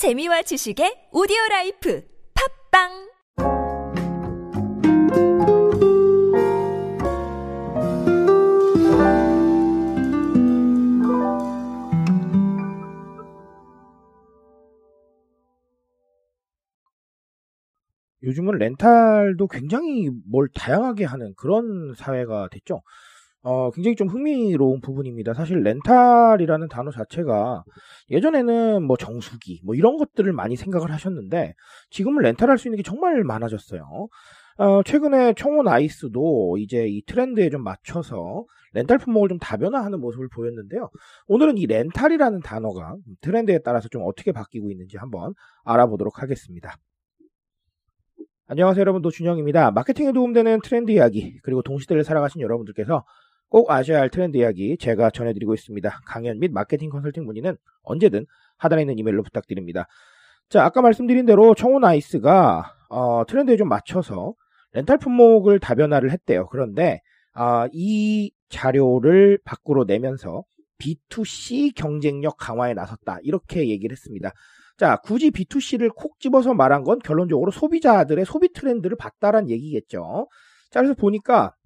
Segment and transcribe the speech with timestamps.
[0.00, 2.02] 재미와 지식의 오디오 life
[2.72, 2.88] 팟빵
[18.22, 22.80] 요즘은 렌탈도 굉장히 뭘 다양하게 하는 그런 사회가 됐죠.
[23.42, 25.32] 어, 굉장히 좀 흥미로운 부분입니다.
[25.32, 27.64] 사실 렌탈이라는 단어 자체가
[28.10, 31.54] 예전에는 뭐 정수기 뭐 이런 것들을 많이 생각을 하셨는데
[31.90, 34.08] 지금은 렌탈할 수 있는 게 정말 많아졌어요.
[34.58, 40.90] 어, 최근에 청호나이스도 이제 이 트렌드에 좀 맞춰서 렌탈 품목을 좀 다변화하는 모습을 보였는데요.
[41.28, 45.32] 오늘은 이 렌탈이라는 단어가 트렌드에 따라서 좀 어떻게 바뀌고 있는지 한번
[45.64, 46.76] 알아보도록 하겠습니다.
[48.48, 49.70] 안녕하세요 여러분 노준영입니다.
[49.70, 53.04] 마케팅에 도움되는 트렌드 이야기 그리고 동시대를 살아가시는 여러분들께서
[53.50, 56.00] 꼭 아셔야 할 트렌드 이야기 제가 전해드리고 있습니다.
[56.06, 58.24] 강연 및 마케팅 컨설팅 문의는 언제든
[58.56, 59.86] 하단에 있는 이메일로 부탁드립니다.
[60.48, 64.34] 자 아까 말씀드린 대로 청원 아이스가 어, 트렌드에 좀 맞춰서
[64.72, 66.46] 렌탈 품목을 다변화를 했대요.
[66.48, 67.00] 그런데
[67.34, 70.44] 어, 이 자료를 밖으로 내면서
[70.78, 74.32] B2C 경쟁력 강화에 나섰다 이렇게 얘기를 했습니다.
[74.76, 80.26] 자, 굳이 B2C를 콕 집어서 말한 건 결론적으로 소비자들의 소비 트렌드를 봤다란 얘기겠죠.
[80.70, 81.59] 자, 그래서 보니까 뭐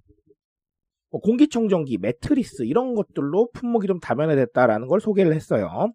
[1.21, 5.93] 공기청정기, 매트리스 이런 것들로 품목이 좀 다변화됐다라는 걸 소개를 했어요.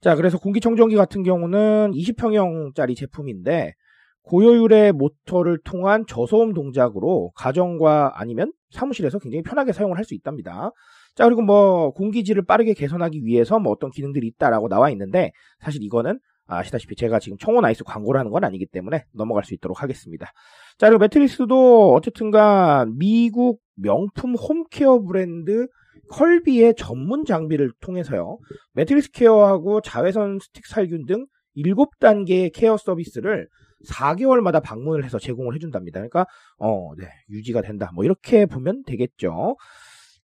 [0.00, 3.74] 자, 그래서 공기청정기 같은 경우는 20평형짜리 제품인데
[4.22, 10.70] 고효율의 모터를 통한 저소음 동작으로 가정과 아니면 사무실에서 굉장히 편하게 사용을 할 수 있답니다.
[11.14, 16.18] 자, 그리고 뭐 공기질을 빠르게 개선하기 위해서 뭐 어떤 기능들이 있다라고 나와 있는데 사실 이거는
[16.46, 20.32] 아시다시피 제가 지금 청호나이스 광고를 하는 건 아니기 때문에 넘어갈 수 있도록 하겠습니다.
[20.78, 25.68] 자, 그리고 매트리스도 어쨌든간 미국 명품 home care 브랜드
[26.10, 28.38] 커비의 전문 장비를 통해서요.
[28.74, 31.26] 매트리스 care하고 자외선 스틱 살균 등
[31.56, 33.48] 7단계의 care 서비스를
[33.88, 36.00] 4개월마다 방문을 해서 제공을 해준답니다.
[36.00, 36.26] 그러니까,
[36.58, 37.90] 어, 네, 유지가 된다.
[37.94, 39.56] 뭐, 이렇게 보면 되겠죠.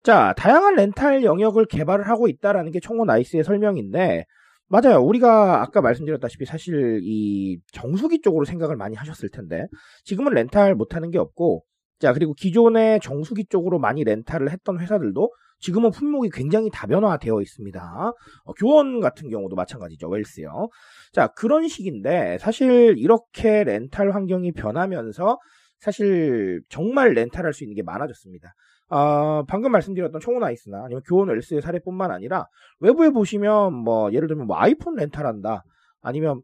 [0.02, 4.24] 자, 다양한 렌탈 영역을 개발을 하고 있다라는 게 청호나이스의 설명인데,
[4.68, 5.00] 맞아요.
[5.02, 9.66] 우리가 아까 말씀드렸다시피 사실 이 정수기 쪽으로 생각을 많이 하셨을 텐데,
[10.04, 11.64] 지금은 렌탈 못하는 게 없고,
[12.00, 15.30] 자, 그리고 기존의 정수기 쪽으로 많이 렌탈을 했던 회사들도
[15.60, 18.12] 지금은 품목이 굉장히 다변화되어 있습니다.
[18.44, 20.08] 어, 교원 같은 경우도 마찬가지죠.
[20.08, 20.68] 웰스요.
[21.12, 25.38] 자, 그런 식인데 사실 이렇게 렌탈 환경이 변하면서
[25.78, 28.52] 사실 정말 렌탈할 수 있는 게 많아졌습니다.
[28.94, 32.46] 어, 방금 말씀드렸던 청원 아이스나 아니면 교원 웰스의 사례뿐만 아니라
[32.78, 35.64] 외부에 보시면 뭐 예를 들면 뭐 아이폰 렌탈한다
[36.00, 36.42] 아니면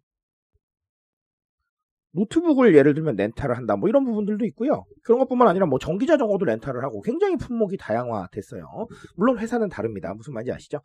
[2.11, 4.85] 노트북을 예를 들면 렌탈을 한다 뭐 이런 부분들도 있고요.
[5.05, 8.67] 그런 것뿐만 아니라 뭐 전기 자전거도 렌탈을 하고 굉장히 품목이 다양화됐어요.
[9.15, 10.13] 물론 회사는 다릅니다.
[10.15, 10.81] 무슨 말인지 아시죠?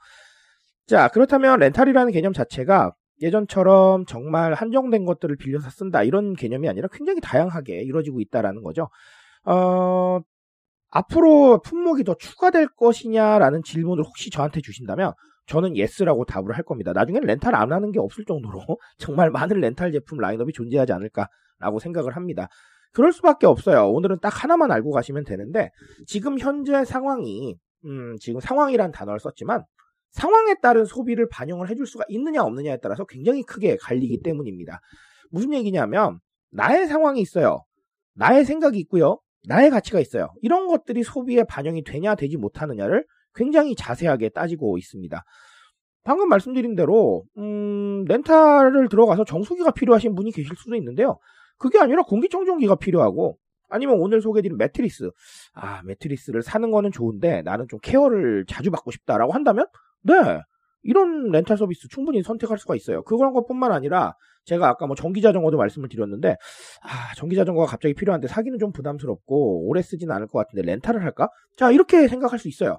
[0.86, 2.94] 자 그렇다면 렌탈이라는 개념 자체가
[3.24, 8.90] 예전처럼 정말 한정된 것들을 빌려서 쓴다 이런 개념이 아니라 굉장히 다양하게 이루어지고 있다라는 거죠.
[9.46, 10.20] 어,
[10.96, 15.12] 앞으로 품목이 더 추가될 것이냐라는 질문을 혹시 저한테 주신다면
[15.46, 16.94] 저는 yes라고 답을 할 겁니다.
[16.94, 18.62] 나중에는 렌탈 안 하는 게 없을 정도로
[18.98, 22.48] 정말 많은 렌탈 제품 라인업이 존재하지 않을까라고 생각을 합니다.
[22.94, 23.90] 그럴 수밖에 없어요.
[23.92, 25.70] 오늘은 딱 하나만 알고 가시면 되는데
[26.08, 29.64] 지금 현재 상황이 음, 지금 상황이란 단어를 썼지만
[30.12, 34.80] 상황에 따른 소비를 반영을 해줄 수가 있느냐 없느냐에 따라서 굉장히 크게 갈리기 때문입니다.
[35.30, 36.20] 무슨 얘기냐면
[36.52, 37.66] 나의 상황이 있어요.
[38.14, 39.20] 나의 생각이 있고요.
[39.48, 40.30] 나의 가치가 있어요.
[40.42, 45.24] 이런 것들이 소비에 반영이 되냐 되지 못하느냐를 굉장히 자세하게 따지고 있습니다.
[46.04, 51.18] 방금 말씀드린 대로 음, 렌탈을 들어가서 정수기가 필요하신 분이 계실 수도 있는데요.
[51.58, 53.38] 그게 아니라 공기청정기가 필요하고
[53.70, 55.10] 아니면 오늘 소개해드린 매트리스
[55.54, 59.66] 아 매트리스를 사는 거는 좋은데 나는 좀 케어를 자주 받고 싶다라고 한다면
[60.04, 60.14] 네
[60.86, 63.04] 이런 렌탈 서비스 충분히 선택할 수가 있어요.
[63.04, 64.16] 그런 것뿐만 아니라
[64.46, 66.38] 제가 아까 뭐 전기 자전거도 말씀을 드렸는데
[66.84, 71.30] 아 전기 자전거가 갑자기 필요한데 사기는 좀 부담스럽고 오래 쓰진 않을 것 같은데 렌탈을 할까?
[71.58, 72.78] 자 이렇게 생각할 수 있어요.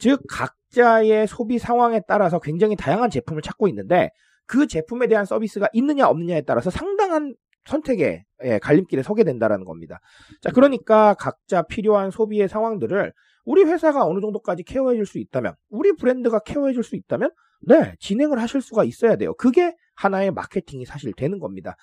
[0.00, 4.10] 즉 각자의 소비 상황에 따라서 굉장히 다양한 제품을 찾고 있는데
[4.46, 7.34] 그 제품에 대한 서비스가 있느냐 없느냐에 따라서 상당한
[7.66, 10.00] 선택의 예, 갈림길에 서게 된다라는 겁니다.
[10.42, 13.12] 자 그러니까 각자 필요한 소비의 상황들을
[13.44, 17.30] 우리 회사가 어느 정도까지 케어해 줄 수 있다면, 우리 브랜드가 케어해 줄 수 있다면,
[17.66, 19.34] 네, 진행을 하실 수가 있어야 돼요.
[19.34, 21.76] 그게 하나의 마케팅이 사실 되는 겁니다.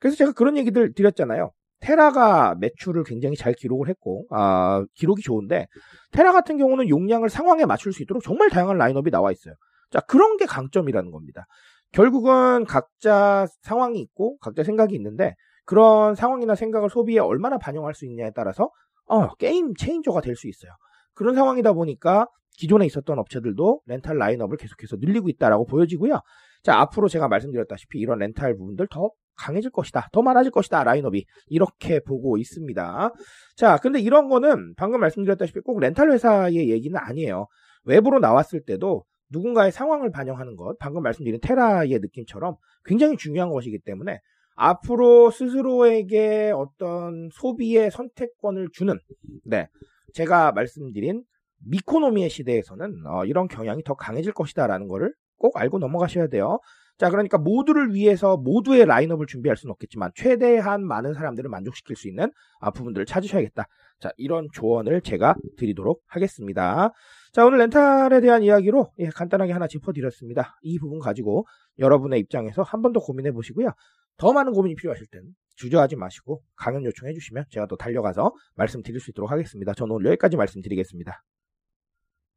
[0.00, 1.50] 그래서 제가 그런 얘기들 드렸잖아요.
[1.80, 5.66] 테라가 매출을 굉장히 잘 기록을 했고, 아, 기록이 좋은데,
[6.12, 9.54] 테라 같은 경우는 용량을 상황에 맞출 수 있도록 정말 다양한 라인업이 나와 있어요.
[9.90, 11.46] 자, 그런 게 강점이라는 겁니다.
[11.92, 18.30] 결국은 각자 상황이 있고, 각자 생각이 있는데, 그런 상황이나 생각을 소비에 얼마나 반영할 수 있냐에
[18.34, 18.70] 따라서,
[19.06, 20.72] 어, 게임 체인저가 될 수 있어요.
[21.14, 22.26] 그런 상황이다 보니까
[22.58, 26.20] 기존에 있었던 업체들도 렌탈 라인업을 계속해서 늘리고 있다라고 보여지고요.
[26.62, 30.08] 자, 앞으로 제가 말씀드렸다시피 이런 렌탈 부분들 더 강해질 것이다.
[30.12, 30.82] 더 많아질 것이다.
[30.84, 31.24] 라인업이.
[31.46, 33.12] 이렇게 보고 있습니다.
[33.56, 37.46] 자, 근데 이런 거는 방금 말씀드렸다시피 꼭 렌탈 회사의 얘기는 아니에요.
[37.84, 44.20] 외부로 나왔을 때도 누군가의 상황을 반영하는 것, 방금 말씀드린 테라의 느낌처럼 굉장히 중요한 것이기 때문에
[44.56, 48.98] 앞으로 스스로에게 어떤 소비의 선택권을 주는,
[49.44, 49.68] 네.
[50.14, 51.22] 제가 말씀드린
[51.66, 56.58] 미코노미의 시대에서는 어, 이런 경향이 더 강해질 것이다라는 것을 꼭 알고 넘어가셔야 돼요.
[56.98, 62.32] 자, 그러니까 모두를 위해서 모두의 라인업을 준비할 수는 없겠지만 최대한 많은 사람들을 만족시킬 수 있는
[62.60, 63.66] 아, 부분들을 찾으셔야겠다.
[64.00, 66.92] 자, 이런 조언을 제가 드리도록 하겠습니다.
[67.32, 70.58] 자, 오늘 렌탈에 대한 이야기로 예, 간단하게 하나 짚어드렸습니다.
[70.62, 71.46] 이 부분 가지고
[71.78, 73.70] 여러분의 입장에서 한 번 더 고민해 보시고요.
[74.16, 79.10] 더 많은 고민이 필요하실 때는 주저하지 마시고 강연 요청해 주시면 제가 또 달려가서 말씀드릴 수
[79.10, 79.74] 있도록 하겠습니다.
[79.74, 81.22] 저는 오늘 여기까지 말씀드리겠습니다.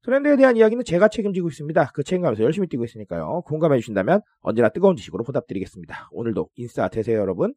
[0.04, 1.92] 트렌드에 대한 이야기는 제가 책임지고 있습니다.
[1.94, 3.42] 그 책임감에서 열심히 뛰고 있으니까요.
[3.46, 6.10] 공감해 주신다면 언제나 뜨거운 지식으로 보답드리겠습니다.
[6.12, 7.54] 오늘도 인싸 되세요, 여러분.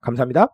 [0.00, 0.48] 감사합니다.